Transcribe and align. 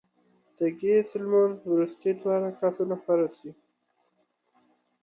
د 0.57 0.59
ګهیځ 0.79 1.09
لمونځ 1.21 1.57
وروستي 1.67 2.11
دوه 2.19 2.35
رکعتونه 2.45 2.95
فرض 3.05 3.31
دي 3.41 3.51